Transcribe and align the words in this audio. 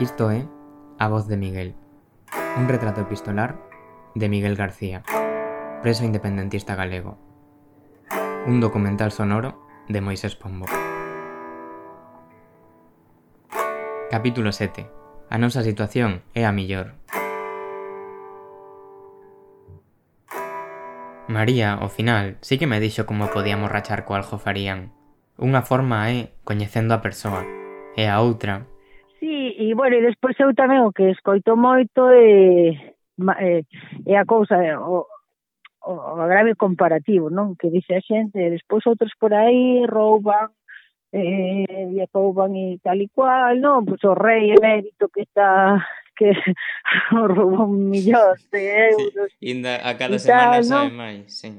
Isto 0.00 0.30
é 0.30 0.48
A 0.98 1.08
voz 1.08 1.28
de 1.28 1.36
Miguel, 1.36 1.74
un 2.56 2.68
retrato 2.68 3.02
epistolar 3.02 3.60
de 4.14 4.30
Miguel 4.30 4.56
García, 4.56 5.02
preso 5.82 6.06
independentista 6.06 6.74
galego. 6.74 7.18
Un 8.46 8.60
documental 8.60 9.12
sonoro 9.12 9.60
de 9.88 10.00
Moisés 10.00 10.36
Pombo. 10.36 10.64
Capítulo 14.10 14.52
7. 14.52 14.88
A 15.28 15.36
nosa 15.36 15.60
situación 15.60 16.24
é 16.32 16.48
a 16.48 16.52
millor. 16.56 16.96
María, 21.28 21.76
ao 21.76 21.92
final, 21.92 22.40
sí 22.40 22.56
que 22.56 22.64
me 22.64 22.80
dixo 22.80 23.04
como 23.04 23.28
podíamos 23.28 23.68
rachar 23.68 24.08
co 24.08 24.16
aljofarían. 24.16 24.96
Unha 25.36 25.60
forma 25.60 26.08
é 26.08 26.32
coñecendo 26.48 26.96
a 26.96 27.04
persoa, 27.04 27.44
e 28.00 28.08
a 28.08 28.16
outra... 28.24 28.64
e 29.60 29.74
bueno, 29.74 29.96
e 29.96 30.00
despois 30.00 30.32
eu 30.40 30.56
tamén 30.56 30.88
o 30.88 30.94
que 30.96 31.12
escoito 31.12 31.52
moito 31.52 32.08
é, 32.08 32.72
é, 33.36 33.60
é 34.08 34.14
a 34.16 34.24
cousa, 34.24 34.56
o, 34.80 35.04
o 35.84 36.24
grave 36.24 36.56
comparativo, 36.56 37.28
non? 37.28 37.60
Que 37.60 37.68
dice 37.68 37.92
a 37.92 38.00
xente, 38.00 38.40
e 38.40 38.56
despois 38.56 38.88
outros 38.88 39.12
por 39.20 39.36
aí 39.36 39.84
rouban, 39.84 40.48
eh, 41.12 41.92
e 41.92 42.00
rouban 42.08 42.56
e 42.56 42.80
tal 42.80 42.96
e 42.96 43.12
cual, 43.12 43.60
non? 43.60 43.84
Pois 43.84 44.00
o 44.08 44.16
rei 44.16 44.56
emérito 44.56 45.12
que 45.12 45.28
está 45.28 45.76
que 46.16 46.32
roubou 47.12 47.68
un 47.68 47.92
millón 47.92 48.40
de 48.48 48.64
euros. 48.96 49.28
Sí, 49.36 49.52
inda 49.52 49.76
a 49.84 49.92
cada 50.00 50.16
semana 50.16 50.56
tal, 50.60 50.64
sabe 50.64 50.88
¿no? 50.88 50.96
máis, 51.04 51.28
sí. 51.36 51.52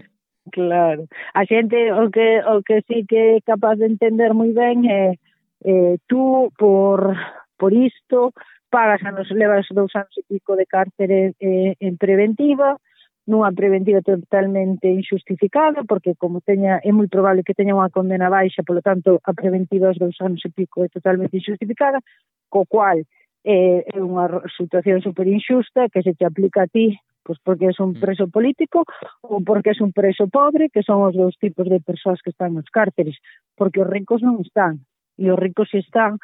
Claro. 0.50 1.06
A 1.38 1.46
xente 1.46 1.94
o 1.94 2.10
que 2.10 2.42
o 2.50 2.66
que 2.66 2.82
sí 2.90 3.06
que 3.06 3.38
é 3.38 3.42
capaz 3.46 3.78
de 3.78 3.86
entender 3.86 4.34
moi 4.34 4.50
ben 4.58 4.90
é 4.90 5.22
eh, 5.62 6.02
tú 6.10 6.50
por 6.58 7.14
por 7.62 7.74
isto, 7.74 8.34
pagas 8.74 9.04
anos, 9.06 9.30
levas 9.30 9.68
dous 9.70 9.94
anos 9.94 10.18
e 10.18 10.26
pico 10.26 10.58
de 10.58 10.66
cárcere 10.66 11.38
eh, 11.38 11.78
en 11.78 11.94
preventiva, 12.02 12.82
nunha 13.30 13.54
preventiva 13.54 14.02
totalmente 14.02 14.90
injustificada, 14.90 15.86
porque 15.86 16.18
como 16.18 16.42
teña 16.42 16.82
é 16.82 16.90
moi 16.90 17.06
probable 17.06 17.46
que 17.46 17.54
teña 17.54 17.78
unha 17.78 17.94
condena 17.94 18.34
baixa, 18.34 18.66
polo 18.66 18.82
tanto, 18.82 19.22
a 19.22 19.32
preventiva 19.38 19.94
aos 19.94 20.02
dous 20.02 20.18
anos 20.26 20.42
e 20.42 20.50
pico 20.50 20.82
é 20.82 20.90
totalmente 20.90 21.38
injustificada, 21.38 22.02
co 22.50 22.66
cual 22.66 23.06
eh, 23.46 23.86
é 23.86 24.00
unha 24.02 24.26
situación 24.58 25.06
super 25.06 25.30
injusta 25.30 25.86
que 25.94 26.02
se 26.02 26.18
te 26.18 26.26
aplica 26.26 26.66
a 26.66 26.72
ti 26.72 26.98
pois 27.22 27.38
porque 27.46 27.70
és 27.70 27.78
un 27.78 27.94
mm. 27.94 28.02
preso 28.02 28.26
político 28.34 28.82
ou 29.22 29.46
porque 29.46 29.78
és 29.78 29.80
un 29.86 29.94
preso 29.94 30.26
pobre, 30.26 30.74
que 30.74 30.82
son 30.82 31.06
os 31.06 31.14
dous 31.14 31.38
tipos 31.38 31.70
de 31.70 31.78
persoas 31.78 32.18
que 32.26 32.34
están 32.34 32.58
nos 32.58 32.66
cárceres, 32.74 33.22
porque 33.54 33.86
os 33.86 33.86
ricos 33.86 34.26
non 34.26 34.42
están, 34.42 34.82
e 35.22 35.30
os 35.30 35.38
ricos 35.38 35.70
están 35.78 36.18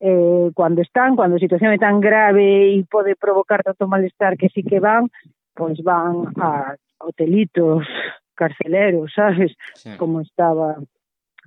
eh, 0.00 0.50
cando 0.56 0.82
están, 0.82 1.16
cando 1.16 1.36
a 1.36 1.44
situación 1.44 1.72
é 1.72 1.78
tan 1.78 2.00
grave 2.00 2.74
e 2.74 2.84
pode 2.86 3.14
provocar 3.14 3.62
tanto 3.62 3.86
malestar 3.86 4.36
que 4.36 4.50
sí 4.50 4.62
que 4.62 4.80
van, 4.80 5.10
pois 5.54 5.78
van 5.82 6.34
a 6.40 6.74
hotelitos, 6.98 7.86
carceleros, 8.34 9.12
sabes? 9.14 9.54
Sí. 9.74 9.96
Como 9.96 10.20
estaba 10.20 10.76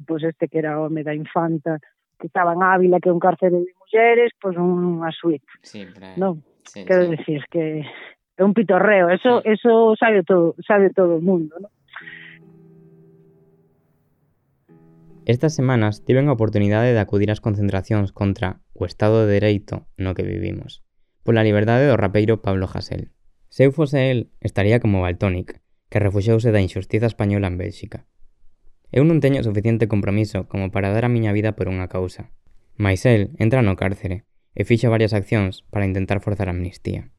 pois 0.05 0.23
este 0.23 0.47
que 0.47 0.59
era 0.59 0.79
home 0.79 1.03
da 1.03 1.13
infanta, 1.13 1.79
que 2.19 2.27
estaba 2.27 2.53
en 2.53 2.63
Ávila, 2.63 2.99
que 2.99 3.09
é 3.09 3.13
un 3.13 3.19
cárcere 3.19 3.57
de 3.57 3.73
mulleres, 3.77 4.31
pois 4.41 4.57
unha 4.57 5.09
suite. 5.13 5.45
Sí, 5.61 5.85
pero... 5.89 6.13
non? 6.17 6.41
Sí, 6.67 6.83
Quero 6.85 7.07
sí. 7.07 7.17
decir 7.17 7.41
que 7.49 7.85
é 8.37 8.43
un 8.43 8.53
pitorreo, 8.53 9.09
eso 9.09 9.41
sí. 9.41 9.53
eso 9.57 9.95
sabe 9.97 10.21
todo, 10.21 10.53
sabe 10.65 10.93
todo 10.93 11.17
o 11.17 11.23
mundo, 11.23 11.57
non? 11.57 11.71
Estas 15.27 15.53
semanas 15.53 16.05
tiven 16.05 16.29
a 16.29 16.31
oportunidade 16.31 16.95
de 16.95 17.03
acudir 17.03 17.27
ás 17.35 17.43
concentracións 17.43 18.15
contra 18.15 18.63
o 18.71 18.87
Estado 18.87 19.27
de 19.27 19.35
Dereito 19.35 19.83
no 19.99 20.15
que 20.15 20.23
vivimos, 20.23 20.87
pola 21.27 21.43
liberdade 21.43 21.83
do 21.83 21.99
rapeiro 21.99 22.39
Pablo 22.39 22.63
Hasél. 22.63 23.11
Se 23.51 23.67
eu 23.67 23.75
fose 23.75 24.07
el, 24.07 24.31
estaría 24.39 24.79
como 24.79 25.03
Baltónic, 25.03 25.59
que 25.91 25.99
refuxouse 25.99 26.55
da 26.55 26.63
injustiza 26.63 27.11
española 27.11 27.51
en 27.51 27.59
Bélxica. 27.59 28.07
Eu 28.87 29.03
non 29.03 29.19
teño 29.19 29.43
suficiente 29.43 29.91
compromiso 29.91 30.47
como 30.47 30.71
para 30.71 30.95
dar 30.95 31.03
a 31.03 31.11
miña 31.11 31.35
vida 31.35 31.59
por 31.59 31.67
unha 31.67 31.91
causa. 31.91 32.31
Mais 32.79 33.03
el 33.03 33.35
entra 33.35 33.59
no 33.59 33.75
cárcere 33.75 34.23
e 34.55 34.63
fixo 34.63 34.87
varias 34.87 35.11
accións 35.11 35.67
para 35.67 35.83
intentar 35.83 36.23
forzar 36.23 36.47
a 36.47 36.55
amnistía. 36.55 37.11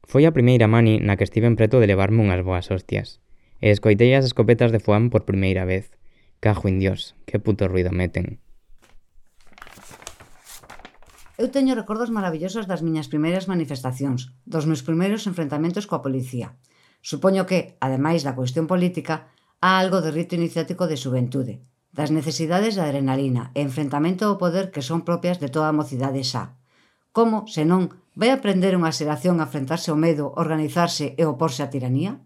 Foi 0.00 0.24
a 0.24 0.32
primeira 0.32 0.64
mani 0.64 0.96
na 1.04 1.20
que 1.20 1.28
estiven 1.28 1.60
preto 1.60 1.76
de 1.76 1.92
levarme 1.92 2.24
unhas 2.24 2.40
boas 2.40 2.72
hostias, 2.72 3.20
e 3.60 3.68
escoitei 3.68 4.16
as 4.16 4.24
escopetas 4.24 4.72
de 4.72 4.80
Fuan 4.80 5.12
por 5.12 5.28
primeira 5.28 5.68
vez– 5.68 5.92
Cajo 6.44 6.68
en 6.68 6.78
Dios, 6.78 7.16
que 7.24 7.40
puto 7.40 7.64
ruido 7.72 7.88
meten. 7.88 8.36
Eu 11.40 11.48
teño 11.48 11.72
recordos 11.72 12.12
maravillosos 12.12 12.68
das 12.68 12.84
miñas 12.84 13.08
primeiras 13.08 13.48
manifestacións, 13.48 14.36
dos 14.44 14.68
meus 14.68 14.84
primeiros 14.84 15.24
enfrentamentos 15.24 15.88
coa 15.88 16.04
policía. 16.04 16.52
Supoño 17.00 17.48
que, 17.48 17.80
ademais 17.80 18.20
da 18.28 18.36
cuestión 18.36 18.68
política, 18.68 19.32
há 19.64 19.80
algo 19.80 20.04
de 20.04 20.12
rito 20.12 20.36
iniciático 20.36 20.84
de 20.84 21.00
xuventude, 21.00 21.54
das 21.96 22.12
necesidades 22.12 22.76
de 22.76 22.84
adrenalina 22.84 23.48
e 23.56 23.64
enfrentamento 23.64 24.28
ao 24.28 24.36
poder 24.36 24.68
que 24.68 24.84
son 24.84 25.00
propias 25.08 25.40
de 25.40 25.48
toda 25.48 25.72
a 25.72 25.78
mocidade 25.80 26.20
xa. 26.28 26.60
Como, 27.16 27.48
senón, 27.48 27.82
vai 28.20 28.28
aprender 28.36 28.76
unha 28.76 28.92
xeración 28.92 29.40
a 29.40 29.48
enfrentarse 29.48 29.88
ao 29.88 29.96
medo, 29.96 30.28
organizarse 30.36 31.16
e 31.16 31.24
oporse 31.24 31.64
á 31.64 31.72
tiranía? 31.72 32.20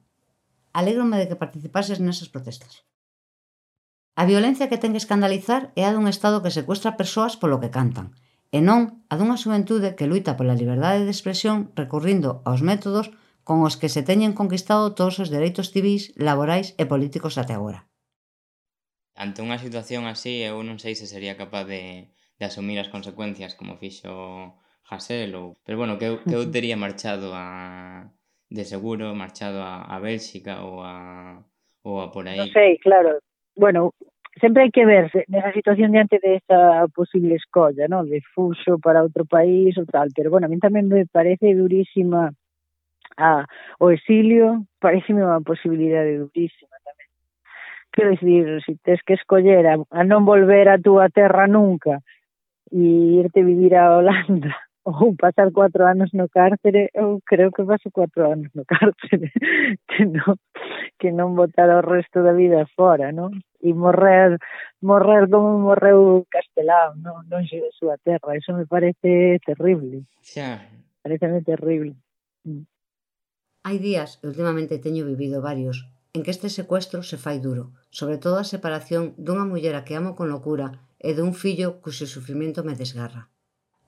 Alégrome 0.75 1.23
de 1.23 1.31
que 1.31 1.39
participases 1.39 2.03
nesas 2.03 2.27
protestas. 2.35 2.83
A 4.19 4.27
violencia 4.27 4.67
que 4.67 4.83
ten 4.83 4.91
que 4.91 5.03
escandalizar 5.05 5.71
é 5.79 5.87
a 5.87 5.95
dun 5.95 6.11
Estado 6.11 6.43
que 6.43 6.51
secuestra 6.59 6.99
persoas 6.99 7.39
polo 7.39 7.63
que 7.63 7.71
cantan, 7.71 8.19
e 8.51 8.59
non 8.59 9.07
a 9.07 9.15
dunha 9.15 9.39
xuventude 9.39 9.95
que 9.95 10.11
luita 10.11 10.35
pola 10.35 10.59
liberdade 10.59 11.07
de 11.07 11.15
expresión 11.15 11.71
recurrindo 11.79 12.43
aos 12.43 12.59
métodos 12.59 13.15
con 13.47 13.63
os 13.63 13.79
que 13.79 13.87
se 13.87 14.03
teñen 14.03 14.35
conquistado 14.35 14.91
todos 14.99 15.23
os 15.23 15.31
dereitos 15.31 15.71
civis, 15.71 16.11
laborais 16.19 16.75
e 16.83 16.85
políticos 16.91 17.39
até 17.39 17.55
agora. 17.55 17.87
Ante 19.15 19.39
unha 19.39 19.63
situación 19.63 20.11
así, 20.11 20.43
eu 20.43 20.59
non 20.67 20.83
sei 20.83 20.99
se 20.99 21.07
sería 21.07 21.39
capaz 21.39 21.71
de, 21.71 22.11
de 22.11 22.45
asumir 22.51 22.83
as 22.83 22.91
consecuencias 22.91 23.55
como 23.55 23.79
fixo 23.79 24.11
Hasél, 24.91 25.31
ou... 25.39 25.55
Pero 25.63 25.79
bueno, 25.79 25.95
que 25.95 26.11
eu, 26.11 26.15
que 26.27 26.35
eu 26.35 26.43
tería 26.57 26.75
marchado 26.75 27.39
a... 27.39 28.11
de 28.51 28.67
seguro, 28.67 29.15
marchado 29.15 29.63
a, 29.63 29.87
a 29.87 30.03
Bélxica 30.03 30.67
ou 30.67 30.83
a, 30.83 31.39
ou 31.87 32.03
a 32.03 32.11
por 32.11 32.27
aí. 32.27 32.43
Non 32.43 32.51
sei, 32.51 32.83
claro. 32.83 33.23
Bueno, 33.59 33.91
sempre 34.41 34.63
hai 34.65 34.71
que 34.71 34.85
verse 34.87 35.25
nesa 35.29 35.53
situación 35.53 35.93
diante 35.93 36.19
desa 36.23 36.85
esa 36.85 36.89
posible 36.89 37.35
escolla, 37.37 37.87
¿no? 37.89 38.05
De 38.05 38.21
fuso 38.35 38.79
para 38.79 39.03
outro 39.03 39.25
país 39.25 39.77
ou 39.79 39.87
tal, 39.87 40.09
pero 40.17 40.31
bueno, 40.31 40.47
a 40.47 40.53
mí 40.53 40.59
tamén 40.59 40.89
me 40.89 41.07
parece 41.07 41.55
durísima 41.55 42.33
a 43.17 43.47
o 43.81 43.91
exilio, 43.91 44.65
pareceme 44.79 45.25
unha 45.25 45.43
posibilidade 45.43 46.19
durísima 46.23 46.77
tamén. 46.85 47.09
Quero 47.93 48.09
dicir, 48.15 48.45
se 48.63 48.73
si 48.73 48.81
tes 48.85 49.01
que 49.03 49.19
escoller 49.19 49.65
a, 49.67 49.75
a 49.91 50.03
non 50.05 50.23
volver 50.29 50.69
a 50.69 50.79
túa 50.79 51.09
terra 51.11 51.51
nunca 51.51 51.99
e 52.71 53.19
irte 53.19 53.43
vivir 53.43 53.75
a 53.75 53.97
Holanda 53.97 54.55
ou 54.89 55.17
pasar 55.17 55.51
cuatro 55.53 55.87
anos 55.87 56.11
no 56.13 56.29
cárcere, 56.29 56.91
eu 56.95 57.21
creo 57.27 57.51
que 57.51 57.65
paso 57.65 57.91
cuatro 57.91 58.31
anos 58.31 58.49
no 58.55 58.65
cárcere, 58.73 59.33
que 59.89 60.05
non, 60.05 60.37
que 60.99 61.11
non 61.13 61.35
botar 61.35 61.69
o 61.75 61.83
resto 61.83 62.23
da 62.23 62.33
vida 62.33 62.65
fora, 62.77 63.13
non? 63.13 63.35
e 63.61 63.75
morrer 63.75 64.39
morrer 64.81 65.29
como 65.29 65.59
morreu 65.59 66.27
Castelao, 66.31 66.95
non, 67.03 67.27
non 67.27 67.43
xe 67.49 67.59
de 67.59 67.71
súa 67.75 67.99
terra. 67.99 68.39
Eso 68.39 68.55
me 68.55 68.67
parece 68.67 69.43
terrible. 69.43 70.07
Xa. 70.23 70.63
Pareceme 71.03 71.43
terrible. 71.43 71.99
Mm. 72.47 72.65
Hai 73.67 73.77
días, 73.83 74.23
e 74.23 74.31
últimamente 74.31 74.79
teño 74.79 75.03
vivido 75.05 75.43
varios, 75.43 75.91
en 76.15 76.23
que 76.23 76.31
este 76.31 76.49
secuestro 76.49 77.03
se 77.03 77.19
fai 77.19 77.39
duro, 77.43 77.75
sobre 77.91 78.17
todo 78.23 78.39
a 78.39 78.47
separación 78.47 79.19
dunha 79.19 79.45
muller 79.45 79.75
a 79.77 79.85
que 79.87 79.99
amo 79.99 80.15
con 80.15 80.31
locura 80.31 80.79
e 80.99 81.11
dun 81.19 81.35
fillo 81.35 81.83
cuxo 81.83 82.07
sufrimento 82.07 82.63
me 82.63 82.79
desgarra. 82.79 83.29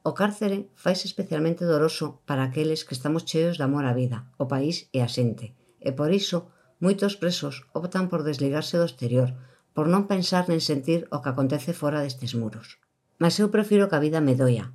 O 0.02 0.12
cárcere 0.16 0.58
faise 0.74 1.04
especialmente 1.10 1.62
doroso 1.64 2.06
para 2.28 2.42
aqueles 2.44 2.84
que 2.86 2.96
estamos 2.98 3.26
cheos 3.30 3.56
de 3.58 3.64
amor 3.68 3.84
á 3.86 3.92
vida, 3.94 4.18
o 4.42 4.44
país 4.52 4.90
e 4.96 4.98
a 5.06 5.08
xente, 5.08 5.46
e 5.78 5.90
por 5.94 6.10
iso 6.10 6.50
moitos 6.80 7.14
presos 7.20 7.68
optan 7.76 8.08
por 8.10 8.20
desligarse 8.24 8.74
do 8.80 8.88
exterior, 8.88 9.36
por 9.74 9.86
non 9.86 10.10
pensar 10.10 10.50
nen 10.50 10.62
sentir 10.62 11.06
o 11.14 11.22
que 11.22 11.30
acontece 11.30 11.72
fora 11.72 12.02
destes 12.02 12.34
muros. 12.34 12.82
Mas 13.20 13.38
eu 13.38 13.52
prefiro 13.52 13.88
que 13.88 13.96
a 13.96 14.04
vida 14.04 14.24
me 14.24 14.34
doia. 14.34 14.72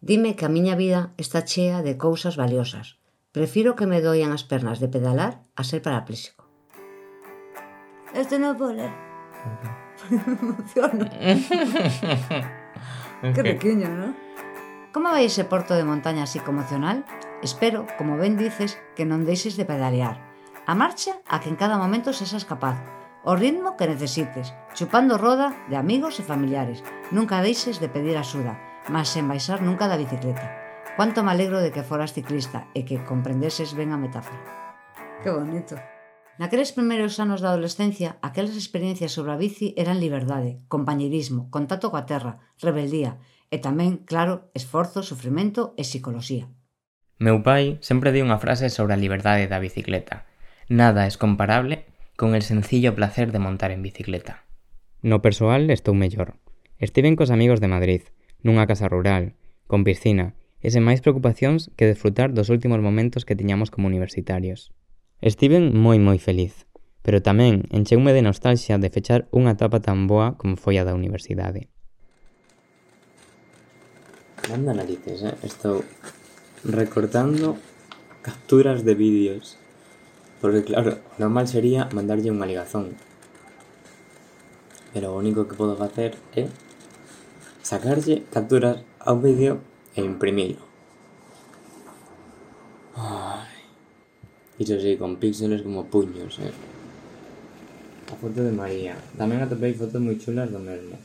Dime 0.00 0.36
que 0.36 0.44
a 0.44 0.52
miña 0.52 0.76
vida 0.76 1.14
está 1.16 1.42
chea 1.42 1.80
de 1.80 1.96
cousas 1.96 2.36
valiosas. 2.36 3.00
Prefiro 3.32 3.76
que 3.76 3.88
me 3.88 4.00
doian 4.00 4.32
as 4.32 4.44
pernas 4.44 4.80
de 4.80 4.88
pedalar 4.88 5.44
a 5.56 5.62
ser 5.64 5.80
parapléxico. 5.80 6.44
Este 8.16 8.40
non 8.40 8.56
pode 8.56 8.80
ler. 8.80 8.92
Emociono. 10.08 11.04
que 13.34 13.42
pequeño, 13.44 13.92
non? 13.92 14.16
Como 14.96 15.12
vai 15.12 15.28
ese 15.28 15.44
porto 15.44 15.76
de 15.76 15.84
montaña 15.84 16.24
así 16.24 16.40
conmocional? 16.40 17.04
Espero, 17.44 17.84
como 18.00 18.16
ben 18.16 18.40
dices, 18.40 18.80
que 18.96 19.04
non 19.04 19.28
deixes 19.28 19.60
de 19.60 19.68
pedalear. 19.68 20.16
A 20.64 20.72
marcha 20.72 21.20
a 21.28 21.44
que 21.44 21.52
en 21.52 21.60
cada 21.60 21.76
momento 21.76 22.16
sesas 22.16 22.48
capaz, 22.48 22.80
o 23.26 23.34
ritmo 23.34 23.74
que 23.74 23.90
necesites, 23.90 24.54
chupando 24.72 25.18
roda 25.18 25.50
de 25.66 25.74
amigos 25.74 26.22
e 26.22 26.22
familiares. 26.22 26.86
Nunca 27.10 27.42
deixes 27.42 27.82
de 27.82 27.90
pedir 27.90 28.14
axuda, 28.14 28.54
mas 28.86 29.10
sen 29.10 29.26
baixar 29.26 29.66
nunca 29.66 29.90
da 29.90 29.98
bicicleta. 29.98 30.46
Cuánto 30.94 31.26
me 31.26 31.34
alegro 31.34 31.58
de 31.58 31.74
que 31.74 31.82
foras 31.82 32.14
ciclista 32.14 32.70
e 32.70 32.86
que 32.86 33.02
comprendeses 33.02 33.74
ben 33.74 33.90
a 33.90 33.98
metáfora. 33.98 34.38
Que 35.26 35.34
bonito. 35.34 35.74
Naqueles 36.38 36.70
primeiros 36.70 37.18
anos 37.18 37.42
da 37.42 37.50
adolescencia, 37.50 38.14
aquelas 38.22 38.54
experiencias 38.54 39.10
sobre 39.10 39.34
a 39.34 39.40
bici 39.42 39.74
eran 39.74 39.98
liberdade, 39.98 40.62
compañerismo, 40.70 41.50
contacto 41.50 41.90
coa 41.90 42.06
terra, 42.06 42.38
rebeldía 42.62 43.18
e 43.50 43.58
tamén, 43.58 44.06
claro, 44.06 44.54
esforzo, 44.54 45.02
sufrimento 45.02 45.74
e 45.74 45.82
psicoloxía. 45.82 46.46
Meu 47.18 47.42
pai 47.42 47.82
sempre 47.82 48.14
di 48.14 48.22
unha 48.22 48.38
frase 48.38 48.70
sobre 48.70 48.94
a 48.94 49.02
liberdade 49.02 49.50
da 49.50 49.58
bicicleta. 49.58 50.30
Nada 50.70 51.10
es 51.10 51.18
comparable 51.18 51.95
con 52.16 52.34
el 52.34 52.42
sencillo 52.42 52.94
placer 52.94 53.30
de 53.30 53.38
montar 53.38 53.70
en 53.70 53.82
bicicleta. 53.82 54.44
No 55.02 55.20
persoal 55.20 55.68
estou 55.70 55.92
mellor. 55.92 56.40
Estiven 56.80 57.14
cos 57.16 57.30
amigos 57.30 57.60
de 57.60 57.68
Madrid, 57.68 58.02
nunha 58.40 58.64
casa 58.64 58.88
rural, 58.88 59.36
con 59.68 59.84
piscina, 59.84 60.34
e 60.64 60.72
sen 60.72 60.82
máis 60.82 61.04
preocupacións 61.04 61.70
que 61.76 61.86
desfrutar 61.86 62.32
dos 62.32 62.48
últimos 62.48 62.80
momentos 62.80 63.28
que 63.28 63.36
tiñamos 63.36 63.68
como 63.68 63.86
universitarios. 63.86 64.72
Estiven 65.20 65.76
moi 65.76 66.00
moi 66.00 66.16
feliz, 66.16 66.64
pero 67.04 67.22
tamén 67.22 67.68
encheume 67.70 68.16
de 68.16 68.24
nostalxia 68.24 68.80
de 68.80 68.90
fechar 68.90 69.28
unha 69.30 69.54
etapa 69.54 69.84
tan 69.84 70.08
boa 70.10 70.34
como 70.40 70.58
foi 70.58 70.80
a 70.80 70.84
da 70.88 70.96
universidade. 70.96 71.68
Manda 74.48 74.72
narices, 74.72 75.22
eh? 75.22 75.36
Estou 75.44 75.84
recortando 76.64 77.60
capturas 78.24 78.82
de 78.82 78.94
vídeos 78.98 79.60
Porque 80.40 80.64
claro, 80.64 80.98
normal 81.18 81.48
sería 81.48 81.88
mandarlle 81.92 82.32
unha 82.32 82.48
ligazón. 82.48 82.92
Pero 84.92 85.12
o 85.12 85.18
único 85.20 85.48
que 85.48 85.58
podo 85.58 85.76
facer 85.76 86.16
é 86.36 86.48
sacarlle 87.64 88.24
capturas 88.28 88.84
ao 89.00 89.16
vídeo 89.20 89.60
e 89.96 90.04
imprimilo. 90.04 90.60
Ai. 92.96 93.52
Iso 94.60 94.76
sí, 94.80 94.96
con 94.96 95.20
píxeles 95.20 95.64
como 95.64 95.88
puños, 95.88 96.40
eh. 96.40 96.54
A 98.08 98.14
foto 98.16 98.40
de 98.44 98.52
María. 98.52 98.96
Tamén 99.16 99.40
atopei 99.40 99.72
fotos 99.76 100.00
moi 100.00 100.16
chulas 100.20 100.52
do 100.52 100.60
mesmo. 100.60 100.96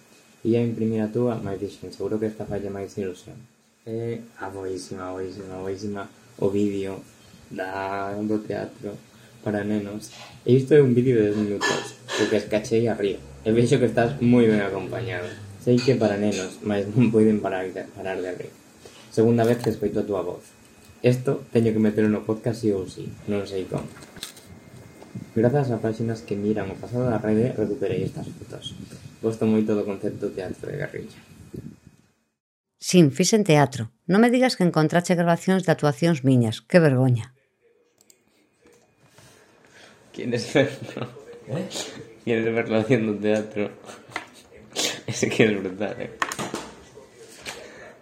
Ia 0.48 0.64
imprimir 0.64 1.04
a 1.04 1.12
túa, 1.12 1.40
dixen, 1.56 1.92
seguro 1.92 2.20
que 2.20 2.32
esta 2.32 2.48
falla 2.48 2.72
máis 2.72 2.96
ilusión 2.96 3.40
é 3.86 4.20
a 4.38 4.50
boísima, 4.50 5.12
boísima, 5.12 5.58
boísima 5.58 6.10
o 6.38 6.50
vídeo 6.50 7.02
da, 7.50 8.14
teatro 8.46 8.94
para 9.42 9.66
nenos 9.66 10.14
e 10.46 10.56
isto 10.56 10.78
é 10.78 10.80
un 10.80 10.94
vídeo 10.94 11.18
de 11.18 11.34
10 11.34 11.42
minutos 11.42 11.98
o 12.22 12.24
que 12.30 12.38
escachei 12.38 12.86
a 12.88 12.96
río 12.96 13.20
e 13.44 13.50
vexo 13.52 13.82
que 13.82 13.90
estás 13.90 14.16
moi 14.22 14.46
ben 14.46 14.62
acompañado 14.62 15.28
sei 15.66 15.78
que 15.82 15.98
para 15.98 16.18
nenos, 16.18 16.62
mas 16.62 16.86
non 16.94 17.10
poden 17.10 17.42
parar 17.42 17.66
de, 17.70 17.84
parar 17.98 18.22
de 18.22 18.32
rir 18.38 18.54
segunda 19.10 19.44
vez 19.44 19.60
que 19.60 19.74
escoito 19.74 20.02
a 20.02 20.08
túa 20.08 20.22
voz 20.22 20.62
Esto 21.02 21.44
teño 21.52 21.74
que 21.74 21.80
meter 21.80 22.06
no 22.06 22.22
podcast 22.22 22.62
sí 22.62 22.70
ou 22.70 22.86
sí, 22.86 23.10
non 23.26 23.50
sei 23.50 23.66
como. 23.66 23.90
Grazas 25.34 25.74
a 25.74 25.82
páxinas 25.82 26.22
que 26.22 26.38
miran 26.38 26.70
o 26.70 26.78
pasado 26.78 27.10
da 27.10 27.18
rede, 27.18 27.58
recuperei 27.58 28.06
estas 28.06 28.30
fotos. 28.30 28.78
Gosto 29.18 29.50
moito 29.50 29.74
do 29.74 29.82
concepto 29.82 30.30
teatro 30.30 30.70
de 30.70 30.78
guerrilla. 30.78 31.18
Sin, 32.78 33.10
fixen 33.10 33.42
teatro. 33.42 33.90
Non 34.06 34.22
me 34.22 34.30
digas 34.30 34.54
que 34.54 34.62
encontrache 34.62 35.18
grabacións 35.18 35.66
de 35.66 35.74
actuacións 35.74 36.22
miñas. 36.22 36.62
Que 36.62 36.78
vergoña. 36.78 37.34
Quieres 40.14 40.54
verlo? 40.54 41.08
¿Eh? 41.48 41.70
Quieres 42.24 42.54
verlo 42.54 42.78
haciendo 42.78 43.16
teatro? 43.20 43.72
Ese 45.08 45.30
que 45.30 45.46
es 45.46 45.60
brutal, 45.60 45.96
eh? 46.00 46.12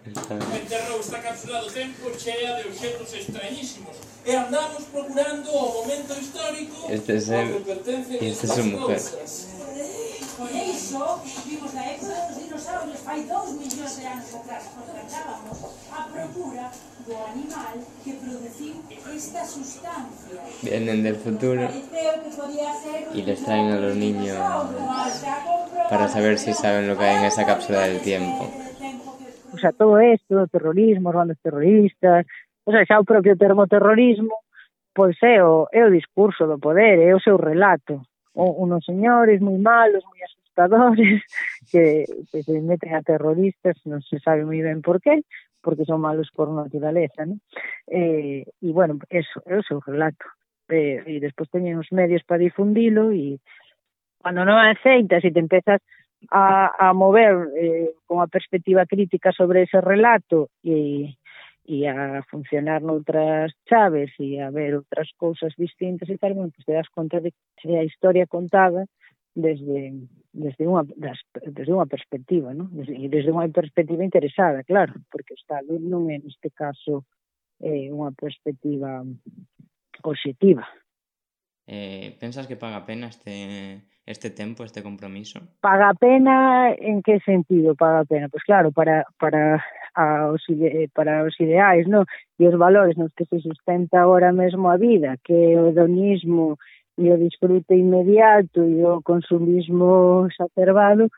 Enterrou 0.06 0.98
esta 0.98 1.18
cápsula 1.20 1.60
do 1.60 1.70
tempo 1.70 2.10
chea 2.16 2.56
de 2.56 2.68
objetos 2.68 3.14
extrañísimos 3.14 3.96
e 4.24 4.34
andamos 4.34 4.84
procurando 4.84 5.50
o 5.52 5.82
momento 5.82 6.14
histórico 6.18 6.86
este 6.90 7.16
es 7.16 7.28
el... 7.28 7.62
e 8.20 8.28
este 8.28 8.46
é 8.46 8.48
su 8.48 8.64
mujer. 8.64 8.96
Cosas. 8.96 9.59
Por 10.40 10.48
iso, 10.56 11.20
vimos 11.44 11.70
da 11.76 11.84
época 11.84 12.16
dos 12.24 12.36
dinosaurios, 12.40 13.00
fai 13.04 13.20
dous 13.28 13.52
millóns 13.60 13.92
de 14.00 14.06
anos 14.08 14.34
atrás, 14.40 14.72
porque 14.72 14.96
andábamos 14.96 15.58
a 15.92 16.00
procura 16.08 16.66
do 17.04 17.14
animal 17.28 17.76
que 18.00 18.12
produciu 18.16 18.80
esta 19.12 19.44
sustancia. 19.44 20.40
Vienen 20.64 21.02
del 21.04 21.16
futuro 21.16 21.68
y 23.12 23.20
les 23.20 23.44
traen 23.44 23.68
a 23.72 23.80
los 23.84 23.94
niños 23.94 24.40
para 25.90 26.08
saber 26.08 26.38
si 26.38 26.54
saben 26.54 26.88
lo 26.88 26.96
que 26.96 27.04
hay 27.04 27.16
en 27.18 27.24
esa 27.24 27.44
cápsula 27.44 27.80
del 27.80 28.00
tiempo. 28.00 28.48
O 29.52 29.58
sea, 29.58 29.72
todo 29.72 30.00
esto, 30.00 30.46
terrorismo, 30.46 31.12
bandas 31.12 31.36
terroristas, 31.42 32.24
o 32.64 32.72
sea, 32.72 32.86
xa 32.88 32.96
eh, 32.96 33.02
o 33.02 33.04
propio 33.04 33.36
termo 33.36 33.66
terrorismo, 33.66 34.32
pois 34.96 35.20
é 35.20 35.44
o, 35.44 35.68
é 35.70 35.84
o 35.84 35.92
discurso 35.92 36.46
do 36.46 36.56
poder, 36.56 36.96
é 36.96 37.12
o 37.12 37.20
seu 37.20 37.36
relato. 37.36 38.00
Unos 38.34 38.84
señores 38.86 39.42
moi 39.42 39.58
malos, 39.58 40.06
moi 40.06 40.20
asustadores, 40.22 41.22
que, 41.70 42.06
que 42.30 42.38
se 42.42 42.60
meten 42.62 42.94
a 42.94 43.02
terroristas, 43.02 43.76
non 43.86 44.00
se 44.06 44.22
sabe 44.22 44.46
moi 44.46 44.62
ben 44.62 44.80
por 44.82 45.02
qué, 45.02 45.26
porque 45.60 45.84
son 45.84 46.00
malos 46.00 46.30
por 46.30 46.48
naturaleza, 46.50 47.26
¿no? 47.26 47.36
Eh, 47.86 48.46
e, 48.46 48.68
bueno, 48.72 48.98
eso, 49.10 49.42
é 49.46 49.58
o 49.58 49.66
seu 49.66 49.80
relato. 49.82 50.24
Eh, 50.70 51.02
e 51.06 51.14
despois 51.18 51.50
teñen 51.50 51.82
os 51.82 51.90
medios 51.90 52.22
para 52.22 52.38
difundilo 52.38 53.10
e 53.10 53.42
cando 54.22 54.46
non 54.46 54.54
aceitas 54.62 55.26
e 55.26 55.34
te 55.34 55.42
empezas 55.42 55.82
a, 56.30 56.70
a 56.78 56.94
mover 56.94 57.50
eh, 57.56 57.90
con 58.06 58.22
a 58.22 58.30
perspectiva 58.30 58.86
crítica 58.86 59.32
sobre 59.32 59.66
ese 59.66 59.80
relato 59.80 60.52
e, 60.62 61.16
e 61.70 61.86
a 61.86 62.22
funcionar 62.26 62.82
noutras 62.82 63.54
chaves 63.70 64.10
e 64.18 64.42
a 64.42 64.50
ver 64.50 64.74
outras 64.74 65.06
cousas 65.14 65.54
distintas 65.54 66.10
e 66.10 66.18
tal, 66.18 66.34
bueno, 66.34 66.50
pues 66.50 66.66
te 66.66 66.74
das 66.74 66.90
conta 66.90 67.22
de 67.22 67.30
que 67.54 67.78
a 67.78 67.86
historia 67.86 68.26
contada 68.26 68.90
desde 69.38 69.94
desde 70.34 70.66
unha 70.66 70.82
das, 70.98 71.22
desde 71.46 71.70
unha 71.70 71.86
perspectiva, 71.86 72.50
¿no? 72.50 72.66
Desde, 72.74 73.06
desde 73.06 73.30
unha 73.30 73.46
perspectiva 73.54 74.02
interesada, 74.02 74.66
claro, 74.66 74.98
porque 75.14 75.38
está 75.38 75.62
non 75.62 76.10
é 76.10 76.18
neste 76.18 76.50
caso 76.50 77.06
eh, 77.62 77.86
unha 77.94 78.10
perspectiva 78.18 79.06
obxectiva. 80.02 80.66
Eh, 81.70 82.18
pensas 82.18 82.50
que 82.50 82.58
paga 82.58 82.82
pena 82.82 83.14
este 83.14 83.86
este 84.10 84.34
tempo, 84.34 84.66
este 84.66 84.82
compromiso? 84.82 85.38
Paga 85.62 85.94
pena 85.94 86.74
en 86.74 86.98
que 86.98 87.22
sentido 87.22 87.78
paga 87.78 88.02
pena? 88.02 88.26
Pois 88.26 88.42
pues 88.42 88.44
claro, 88.50 88.74
para 88.74 89.06
para 89.22 89.62
aos, 89.94 90.42
eh, 90.48 90.88
para 90.94 91.24
os 91.24 91.38
ideais 91.40 91.86
no, 91.86 92.04
e 92.38 92.46
os 92.46 92.56
valores 92.56 92.96
nos 92.96 93.12
que 93.14 93.24
se 93.26 93.40
sustenta 93.40 94.00
agora 94.00 94.32
mesmo 94.32 94.68
a 94.68 94.76
vida, 94.76 95.16
que 95.24 95.32
é 95.32 95.60
o 95.60 95.68
hedonismo 95.68 96.56
e 96.98 97.10
o 97.10 97.16
disfrute 97.16 97.74
inmediato 97.74 98.62
e 98.64 98.84
o 98.84 99.02
consumismo 99.02 100.26
exacerbado, 100.28 101.08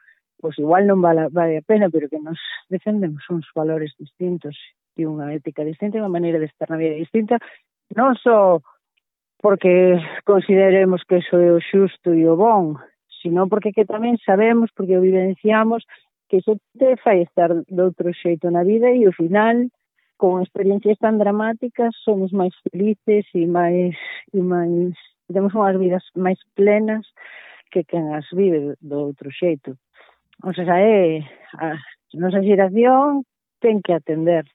pois 0.40 0.58
igual 0.58 0.84
non 0.86 1.00
vale, 1.00 1.28
vale 1.30 1.58
a 1.58 1.66
pena, 1.66 1.90
pero 1.90 2.08
que 2.08 2.18
nos 2.18 2.38
defendemos 2.70 3.22
uns 3.30 3.46
valores 3.54 3.94
distintos 3.98 4.54
e 4.98 5.06
unha 5.06 5.32
ética 5.32 5.64
distinta 5.64 5.98
e 5.98 6.02
unha 6.02 6.12
maneira 6.12 6.38
de 6.38 6.50
estar 6.50 6.68
na 6.70 6.78
vida 6.78 6.98
distinta, 6.98 7.38
non 7.94 8.14
só 8.18 8.62
porque 9.42 9.98
consideremos 10.24 11.02
que 11.02 11.18
eso 11.18 11.34
é 11.38 11.50
o 11.50 11.58
xusto 11.58 12.14
e 12.14 12.22
o 12.30 12.38
bon, 12.38 12.78
sino 13.22 13.50
porque 13.50 13.74
que 13.74 13.86
tamén 13.86 14.18
sabemos, 14.22 14.70
porque 14.70 14.98
o 14.98 15.02
vivenciamos, 15.02 15.82
que 16.32 16.38
iso 16.38 16.56
te 16.78 16.96
fai 16.96 17.20
estar 17.20 17.52
de 17.52 17.82
outro 17.84 18.08
xeito 18.16 18.48
na 18.48 18.64
vida 18.64 18.88
e 18.88 19.04
ao 19.04 19.12
final 19.12 19.68
con 20.16 20.40
experiencias 20.40 20.96
tan 20.96 21.20
dramáticas 21.20 21.92
somos 22.00 22.32
máis 22.32 22.56
felices 22.64 23.28
e 23.36 23.44
máis 23.44 23.92
e 24.32 24.40
máis 24.40 24.96
temos 25.28 25.52
unhas 25.52 25.76
vidas 25.76 26.04
máis 26.16 26.40
plenas 26.56 27.04
que 27.68 27.84
quen 27.84 28.16
as 28.16 28.24
vive 28.32 28.80
do 28.80 28.96
outro 29.12 29.28
xeito. 29.28 29.76
O 30.40 30.56
sea, 30.56 30.80
é 30.80 31.20
a 31.60 31.76
nosa 32.16 32.40
xeración 32.40 33.28
ten 33.60 33.84
que 33.84 33.92
atender 33.92 34.48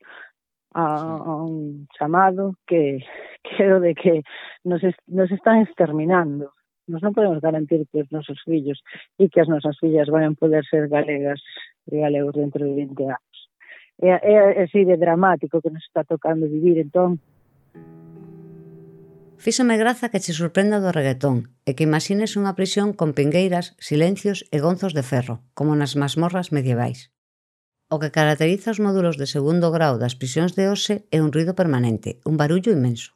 a, 0.74 1.14
a 1.30 1.34
un 1.46 1.86
chamado 1.94 2.58
que 2.66 3.06
quero 3.46 3.78
de 3.86 3.94
que 3.94 4.26
nos, 4.66 4.82
nos 5.06 5.30
están 5.30 5.62
exterminando 5.62 6.57
Nos 6.88 7.04
non 7.04 7.12
podemos 7.12 7.44
garantir 7.44 7.84
que 7.92 8.02
os 8.02 8.10
nosos 8.16 8.40
fillos 8.48 8.80
e 9.20 9.28
que 9.28 9.44
as 9.44 9.52
nosas 9.52 9.76
fillas 9.78 10.08
van 10.08 10.40
poder 10.40 10.64
ser 10.64 10.88
galegas 10.88 11.44
e 11.92 12.00
galegos 12.00 12.34
dentro 12.34 12.64
de 12.64 12.74
20 12.74 13.12
anos. 13.12 13.38
É, 14.00 14.16
é, 14.24 14.34
é 14.56 14.64
así 14.64 14.88
de 14.88 14.96
dramático 14.96 15.60
que 15.60 15.70
nos 15.70 15.84
está 15.84 16.08
tocando 16.08 16.48
vivir, 16.48 16.80
entón, 16.80 17.20
Fíxame 19.38 19.78
graza 19.78 20.10
que 20.10 20.20
che 20.20 20.34
sorprenda 20.34 20.82
do 20.82 20.90
reggaetón 20.90 21.54
e 21.62 21.78
que 21.78 21.86
imagines 21.86 22.34
unha 22.40 22.58
prisión 22.58 22.98
con 22.98 23.14
pingueiras, 23.14 23.78
silencios 23.78 24.42
e 24.50 24.58
gonzos 24.58 24.98
de 24.98 25.06
ferro, 25.06 25.46
como 25.54 25.78
nas 25.78 25.94
masmorras 25.94 26.50
medievais. 26.50 27.14
O 27.88 28.02
que 28.02 28.10
caracteriza 28.10 28.74
os 28.74 28.82
módulos 28.82 29.16
de 29.16 29.30
segundo 29.30 29.70
grau 29.70 30.02
das 30.02 30.18
prisións 30.18 30.58
de 30.58 30.68
hoxe 30.68 31.06
é 31.14 31.22
un 31.22 31.30
ruido 31.30 31.54
permanente, 31.54 32.18
un 32.26 32.36
barullo 32.36 32.74
inmenso. 32.74 33.14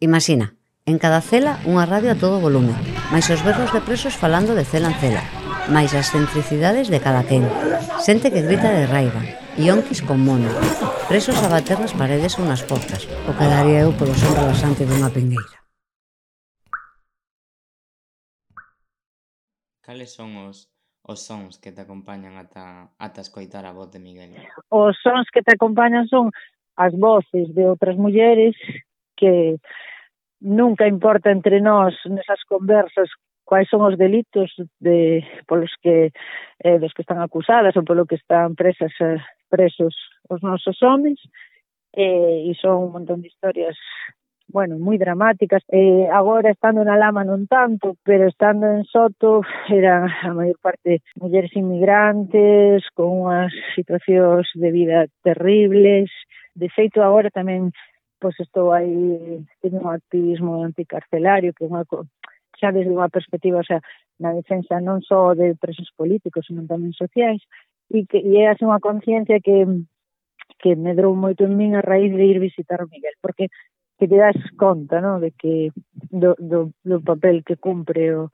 Imagina, 0.00 0.56
En 0.88 0.96
cada 0.96 1.20
cela 1.20 1.60
unha 1.68 1.84
radio 1.84 2.12
a 2.12 2.18
todo 2.18 2.40
volume, 2.40 2.72
máis 3.12 3.28
os 3.28 3.44
berros 3.44 3.68
de 3.76 3.84
presos 3.84 4.16
falando 4.16 4.56
de 4.56 4.64
cela 4.64 4.88
en 4.88 4.96
cela, 4.96 5.24
máis 5.68 5.92
as 5.92 6.08
centricidades 6.08 6.88
de 6.88 6.98
cada 7.04 7.20
quen. 7.28 7.44
Xente 8.00 8.32
que 8.32 8.40
grita 8.40 8.72
de 8.72 8.88
raiva, 8.88 9.20
ionquis 9.60 10.00
con 10.00 10.24
mono, 10.24 10.48
presos 11.04 11.36
a 11.44 11.52
bater 11.52 11.76
nas 11.76 11.92
paredes 11.92 12.40
ou 12.40 12.48
nas 12.48 12.64
portas, 12.64 13.04
o 13.28 13.32
que 13.36 13.44
daría 13.44 13.84
eu 13.84 13.92
polo 13.92 14.16
son 14.16 14.32
relaxante 14.32 14.88
dunha 14.88 15.12
pingueira. 15.12 15.60
Cales 19.84 20.16
son 20.16 20.48
os 20.48 20.72
os 21.04 21.26
sons 21.26 21.58
que 21.58 21.72
te 21.72 21.80
acompañan 21.80 22.36
ata, 22.36 22.88
ata 22.96 23.20
escoitar 23.20 23.66
a 23.66 23.72
voz 23.72 23.90
de 23.90 23.98
Miguel? 23.98 24.36
Os 24.68 24.96
sons 25.02 25.28
que 25.32 25.42
te 25.42 25.52
acompañan 25.56 26.06
son 26.08 26.30
as 26.76 26.92
voces 26.96 27.52
de 27.52 27.66
outras 27.68 27.96
mulleres 27.96 28.54
que 29.16 29.58
nunca 30.40 30.88
importa 30.88 31.30
entre 31.30 31.60
nós 31.60 31.94
nesas 32.06 32.42
conversas 32.44 33.08
quais 33.44 33.68
son 33.68 33.82
os 33.82 33.98
delitos 33.98 34.54
de 34.78 35.24
polos 35.46 35.74
que 35.82 36.12
eh, 36.62 36.78
dos 36.78 36.92
que 36.94 37.02
están 37.02 37.20
acusadas 37.20 37.76
ou 37.76 37.84
polo 37.84 38.06
que 38.06 38.16
están 38.16 38.54
presas 38.54 38.94
eh, 39.00 39.18
presos 39.50 39.94
os 40.30 40.40
nosos 40.42 40.78
homens 40.82 41.18
eh, 41.92 42.46
e 42.46 42.52
son 42.56 42.88
un 42.88 42.90
montón 42.94 43.20
de 43.20 43.28
historias 43.28 43.76
bueno, 44.50 44.82
moi 44.82 44.98
dramáticas. 44.98 45.62
Eh, 45.70 46.10
agora 46.10 46.50
estando 46.50 46.82
na 46.82 46.98
lama 46.98 47.22
non 47.22 47.46
tanto, 47.46 47.94
pero 48.02 48.26
estando 48.26 48.66
en 48.66 48.82
Soto 48.82 49.46
eran 49.70 50.10
a 50.10 50.34
maior 50.34 50.58
parte 50.58 51.06
mulleres 51.22 51.54
inmigrantes 51.54 52.82
con 52.98 53.30
unhas 53.30 53.54
situacións 53.78 54.50
de 54.58 54.70
vida 54.74 55.06
terribles. 55.22 56.10
De 56.50 56.66
feito, 56.66 56.98
agora 56.98 57.30
tamén 57.30 57.70
pois 58.20 58.36
estou 58.38 58.72
aí, 58.72 59.40
teño 59.60 59.80
un 59.80 59.88
activismo 59.88 60.62
anticarcelario, 60.62 61.54
que 61.56 61.64
é 61.64 61.70
unha 61.72 61.84
xa 62.60 62.68
desde 62.70 62.92
unha 62.92 63.08
perspectiva, 63.08 63.64
o 63.64 63.66
sea, 63.66 63.80
na 64.20 64.36
defensa 64.36 64.76
non 64.84 65.00
só 65.00 65.32
de 65.32 65.56
presos 65.56 65.88
políticos, 65.96 66.44
senón 66.44 66.68
tamén 66.68 66.92
sociais, 66.92 67.40
e, 67.88 68.04
que, 68.04 68.20
e 68.20 68.44
é 68.44 68.52
así 68.52 68.68
unha 68.68 68.84
conciencia 68.84 69.40
que, 69.40 69.64
que 70.60 70.76
medrou 70.76 71.16
moito 71.16 71.48
en 71.48 71.56
min 71.56 71.72
a 71.74 71.82
raíz 71.82 72.12
de 72.12 72.24
ir 72.28 72.38
visitar 72.38 72.84
o 72.84 72.90
Miguel, 72.92 73.16
porque 73.24 73.48
que 73.96 74.08
te 74.08 74.16
das 74.16 74.36
conta, 74.56 75.00
no, 75.00 75.20
de 75.20 75.32
que 75.32 75.72
do, 76.08 76.36
do, 76.36 76.72
do 76.84 76.98
papel 77.00 77.44
que 77.44 77.56
cumpre 77.56 78.12
o, 78.16 78.32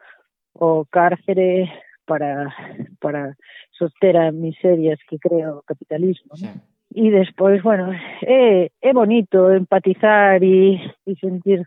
o 0.55 0.87
cárcere 0.91 1.71
para 2.07 2.55
para 3.03 3.35
soster 3.71 4.17
a 4.17 4.31
miserias 4.31 4.99
que 5.09 5.19
crea 5.19 5.55
o 5.55 5.63
capitalismo, 5.63 6.35
sí. 6.35 6.47
¿no? 6.47 6.76
e 6.97 7.11
despois, 7.11 7.63
bueno, 7.63 7.93
é, 8.23 8.71
é 8.81 8.93
bonito 8.95 9.53
empatizar 9.53 10.43
e, 10.43 10.81
e 11.07 11.13
sentir 11.21 11.61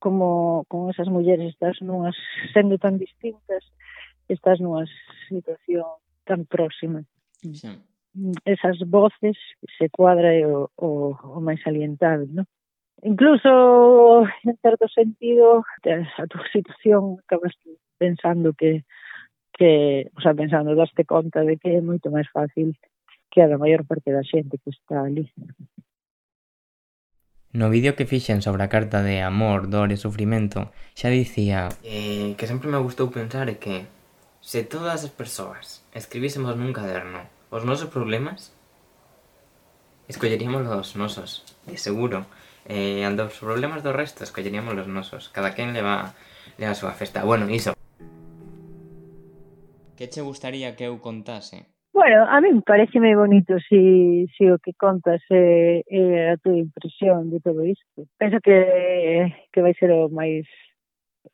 como 0.00 0.64
con 0.66 0.88
esas 0.88 1.12
mulleres 1.12 1.52
estás 1.52 1.76
nunhas 1.84 2.16
sendo 2.56 2.80
tan 2.80 2.96
distintas, 2.96 3.68
estás 4.32 4.64
nunha 4.64 4.88
situación 5.28 5.84
tan 6.24 6.48
próxima. 6.48 7.04
Sí. 7.44 7.68
Esas 8.48 8.80
voces 8.88 9.36
se 9.76 9.92
cuadra 9.92 10.32
o, 10.48 10.72
o, 10.80 10.88
o 11.20 11.38
máis 11.44 11.60
alientado, 11.68 12.24
non? 12.32 12.48
Incluso, 13.04 14.24
en 14.40 14.56
certo 14.64 14.88
sentido, 14.88 15.68
a 16.16 16.24
tua 16.32 16.48
situación 16.48 17.20
acabas 17.20 17.52
pensando 18.00 18.56
que, 18.56 18.88
que 19.52 20.08
o 20.16 20.20
sea, 20.24 20.32
pensando, 20.32 20.72
daste 20.72 21.04
conta 21.04 21.44
de 21.44 21.60
que 21.60 21.76
é 21.76 21.84
moito 21.84 22.08
máis 22.08 22.26
fácil 22.32 22.72
que 23.32 23.40
a 23.40 23.48
da 23.48 23.56
maior 23.56 23.88
parte 23.88 24.12
da 24.12 24.20
xente 24.20 24.60
que 24.60 24.68
está 24.68 25.00
ali. 25.00 25.32
No 27.56 27.72
vídeo 27.72 27.96
que 27.96 28.04
fixen 28.04 28.44
sobre 28.44 28.62
a 28.62 28.68
carta 28.68 29.00
de 29.00 29.24
amor, 29.24 29.72
dor 29.72 29.88
e 29.88 29.96
sufrimento, 29.96 30.68
xa 30.92 31.08
dicía... 31.08 31.72
Eh, 31.80 32.36
que 32.36 32.44
sempre 32.44 32.68
me 32.68 32.76
gustou 32.76 33.08
pensar 33.08 33.48
é 33.48 33.56
que 33.56 33.88
se 34.44 34.68
todas 34.68 35.00
as 35.08 35.12
persoas 35.12 35.80
escribísemos 35.96 36.52
nun 36.60 36.76
caderno 36.76 37.24
os 37.48 37.64
nosos 37.64 37.88
problemas, 37.88 38.52
escolleríamos 40.08 40.68
os 40.68 40.92
nosos, 40.96 41.44
de 41.64 41.80
seguro. 41.80 42.28
E 42.68 43.00
eh, 43.00 43.08
ando 43.08 43.26
os 43.26 43.40
problemas 43.40 43.80
do 43.80 43.96
resto 43.96 44.24
escolleríamos 44.24 44.76
os 44.76 44.88
nosos. 44.88 45.32
Cada 45.32 45.56
quen 45.56 45.72
leva, 45.72 46.12
leva 46.60 46.72
a 46.72 46.78
súa 46.78 46.92
festa. 46.92 47.24
Bueno, 47.24 47.48
iso. 47.48 47.72
Que 49.96 50.08
che 50.08 50.20
gustaría 50.20 50.76
que 50.76 50.86
eu 50.86 51.00
contase? 51.00 51.71
Bueno, 51.92 52.24
a 52.26 52.40
mí 52.40 52.48
parece 52.64 52.96
moi 53.00 53.12
bonito 53.12 53.60
si, 53.68 54.24
si 54.32 54.48
o 54.48 54.56
que 54.56 54.72
contas 54.72 55.20
é, 55.28 55.84
é 55.84 56.32
a 56.32 56.40
túa 56.40 56.56
impresión 56.56 57.28
de 57.28 57.38
todo 57.44 57.60
isto. 57.68 58.08
Penso 58.16 58.40
que, 58.40 59.28
que 59.52 59.60
vai 59.60 59.76
ser 59.76 59.92
o 59.92 60.08
máis 60.08 60.48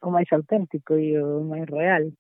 o 0.02 0.10
máis 0.10 0.26
auténtico 0.34 0.98
e 0.98 1.14
o 1.14 1.46
máis 1.46 1.66
real. 1.70 2.10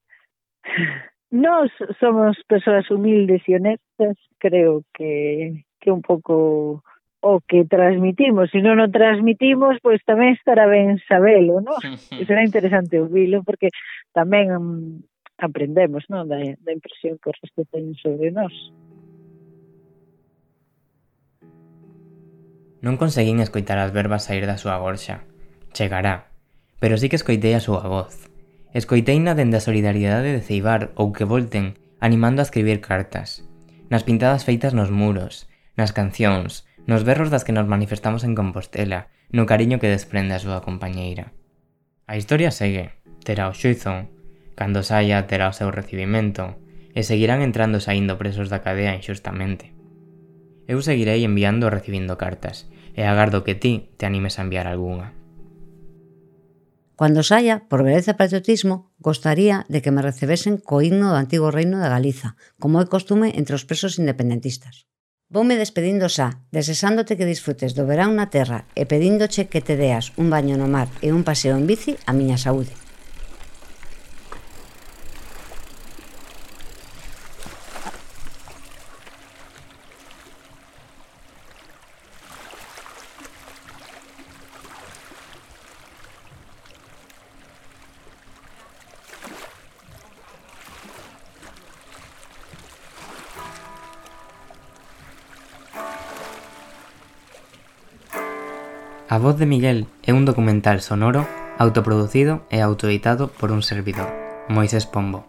Nós 1.34 1.68
somos 2.00 2.38
persoas 2.46 2.88
humildes 2.90 3.42
e 3.50 3.58
honestas, 3.58 4.16
creo 4.38 4.86
que 4.94 5.66
que 5.80 5.90
un 5.90 6.02
pouco 6.02 6.82
o 7.20 7.40
que 7.40 7.66
transmitimos, 7.66 8.50
se 8.54 8.62
non 8.62 8.78
o 8.78 8.86
transmitimos, 8.86 9.82
pois 9.82 9.98
tamén 10.06 10.38
estará 10.38 10.70
ben 10.70 11.02
sabelo, 11.10 11.58
non? 11.58 11.74
E 12.14 12.22
será 12.22 12.46
interesante 12.46 13.02
ouvilo, 13.02 13.42
porque 13.42 13.74
tamén 14.14 15.02
aprendemos 15.38 16.04
non? 16.10 16.26
Da, 16.26 16.36
da 16.38 16.72
impresión 16.74 17.16
que 17.22 17.30
os 17.30 17.38
restos 17.38 17.66
teñen 17.70 17.94
sobre 18.02 18.34
nós. 18.34 18.52
Non 22.82 22.98
conseguín 22.98 23.42
escoitar 23.42 23.78
as 23.78 23.94
verbas 23.94 24.26
sair 24.26 24.46
da 24.46 24.58
súa 24.58 24.78
gorxa. 24.78 25.26
Chegará. 25.74 26.30
Pero 26.78 26.94
sí 26.98 27.10
que 27.10 27.18
escoitei 27.18 27.54
a 27.54 27.62
súa 27.62 27.86
voz. 27.86 28.30
Escoiteina 28.70 29.34
dende 29.34 29.58
a 29.58 29.64
solidariedade 29.64 30.30
de 30.30 30.44
Ceibar 30.44 30.94
ou 30.94 31.10
que 31.10 31.26
volten, 31.26 31.74
animando 31.98 32.38
a 32.42 32.46
escribir 32.46 32.78
cartas. 32.78 33.42
Nas 33.90 34.04
pintadas 34.04 34.44
feitas 34.44 34.76
nos 34.76 34.92
muros, 34.92 35.48
nas 35.74 35.90
cancións, 35.90 36.68
nos 36.86 37.02
berros 37.02 37.32
das 37.32 37.42
que 37.42 37.56
nos 37.56 37.66
manifestamos 37.66 38.22
en 38.22 38.38
Compostela, 38.38 39.10
no 39.32 39.48
cariño 39.48 39.80
que 39.80 39.90
desprende 39.90 40.36
a 40.36 40.42
súa 40.42 40.62
compañeira. 40.62 41.34
A 42.06 42.14
historia 42.14 42.54
segue. 42.54 42.94
Terá 43.26 43.50
o 43.50 43.56
xuizo, 43.56 44.06
cando 44.58 44.82
saia 44.82 45.22
terá 45.30 45.46
o 45.46 45.54
seu 45.54 45.70
recibimento 45.70 46.58
e 46.90 47.06
seguirán 47.06 47.46
entrando 47.46 47.78
e 47.78 47.84
saindo 47.86 48.18
presos 48.18 48.50
da 48.50 48.58
cadea 48.58 48.98
inxustamente. 48.98 49.70
Eu 50.66 50.82
seguirei 50.82 51.22
enviando 51.22 51.70
e 51.70 51.74
recibindo 51.78 52.18
cartas 52.18 52.66
e 52.98 53.06
agardo 53.06 53.46
que 53.46 53.54
ti 53.54 53.94
te 53.94 54.10
animes 54.10 54.34
a 54.34 54.42
enviar 54.42 54.66
algunha. 54.66 55.14
Cando 56.98 57.22
saia, 57.22 57.62
por 57.70 57.86
vereza 57.86 58.18
patriotismo, 58.18 58.90
gostaría 58.98 59.62
de 59.70 59.78
que 59.78 59.94
me 59.94 60.02
recebesen 60.02 60.58
co 60.58 60.82
himno 60.82 61.14
do 61.14 61.20
antigo 61.22 61.54
reino 61.54 61.78
de 61.78 61.86
Galiza, 61.86 62.34
como 62.58 62.82
é 62.82 62.90
costume 62.90 63.30
entre 63.38 63.54
os 63.54 63.62
presos 63.62 64.02
independentistas. 64.02 64.90
Voume 65.30 65.54
despedindo 65.54 66.10
xa, 66.10 66.42
desesándote 66.50 67.14
que 67.14 67.30
disfrutes 67.30 67.78
do 67.78 67.86
verán 67.86 68.18
na 68.18 68.26
terra 68.26 68.66
e 68.74 68.90
pedíndoche 68.90 69.46
que 69.46 69.62
te 69.62 69.78
deas 69.78 70.10
un 70.18 70.34
baño 70.34 70.58
no 70.58 70.66
mar 70.66 70.90
e 70.98 71.14
un 71.14 71.22
paseo 71.22 71.54
en 71.54 71.70
bici 71.70 71.94
a 72.10 72.10
miña 72.10 72.34
saúde. 72.34 72.74
A 99.10 99.16
voz 99.16 99.38
de 99.38 99.46
Miguel 99.46 99.86
é 100.04 100.12
un 100.12 100.28
documental 100.28 100.84
sonoro 100.84 101.24
autoproducido 101.56 102.44
e 102.52 102.60
autoeditado 102.60 103.32
por 103.32 103.56
un 103.56 103.64
servidor, 103.64 104.12
Moisés 104.52 104.84
Pombo. 104.84 105.24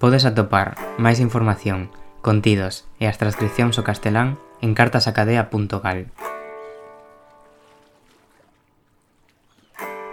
Podes 0.00 0.24
atopar 0.24 0.96
máis 0.96 1.20
información, 1.20 1.92
contidos 2.24 2.88
e 2.96 3.04
as 3.04 3.20
transcripcións 3.20 3.76
ao 3.76 3.84
castelán 3.84 4.40
en 4.64 4.72
cartasacadea.gal. 4.72 6.08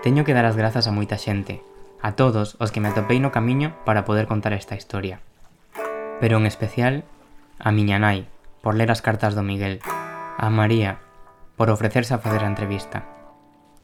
Teño 0.03 0.27
que 0.27 0.35
dar 0.35 0.43
as 0.43 0.59
grazas 0.59 0.83
a 0.83 0.91
moita 0.91 1.15
xente, 1.15 1.63
a 2.03 2.19
todos 2.19 2.59
os 2.59 2.75
que 2.75 2.83
me 2.83 2.91
atopei 2.91 3.23
no 3.23 3.31
camiño 3.31 3.71
para 3.87 4.03
poder 4.03 4.27
contar 4.27 4.51
esta 4.51 4.75
historia. 4.75 5.23
Pero 6.19 6.43
en 6.43 6.43
especial, 6.43 7.07
a 7.55 7.71
miña 7.71 8.03
nai, 8.03 8.27
por 8.59 8.75
ler 8.75 8.91
as 8.91 8.99
cartas 8.99 9.31
do 9.31 9.47
Miguel, 9.47 9.79
a 10.35 10.51
María, 10.51 10.99
por 11.55 11.71
ofrecerse 11.71 12.13
a 12.13 12.19
facer 12.19 12.43
a 12.43 12.51
entrevista. 12.51 13.03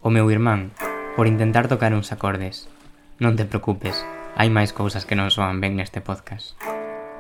O 0.02 0.12
meu 0.12 0.30
irmán, 0.32 0.72
por 1.16 1.28
intentar 1.28 1.68
tocar 1.68 1.96
uns 1.96 2.12
acordes. 2.12 2.68
Non 3.20 3.36
te 3.36 3.48
preocupes, 3.48 4.04
hai 4.36 4.48
máis 4.52 4.72
cousas 4.72 5.04
que 5.08 5.16
non 5.16 5.32
soan 5.32 5.60
ben 5.60 5.76
neste 5.76 6.00
podcast. 6.00 6.56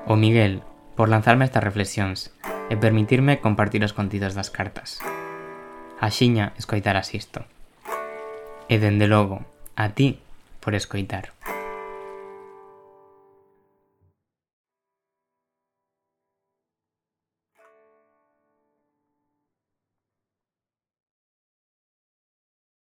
O 0.08 0.16
Miguel, 0.16 0.64
por 0.96 1.08
lanzarme 1.08 1.46
estas 1.46 1.64
reflexións 1.64 2.32
e 2.72 2.80
permitirme 2.80 3.44
compartir 3.44 3.84
os 3.84 3.96
contidos 3.96 4.34
das 4.34 4.50
cartas. 4.50 5.00
A 6.02 6.10
Xiña, 6.10 6.56
escoitarás 6.58 7.14
isto. 7.14 7.46
E 8.72 8.80
dende 8.80 9.06
logo, 9.06 9.44
a 9.76 9.92
ti 9.94 10.24
por 10.64 10.74
escoitar. 10.74 11.36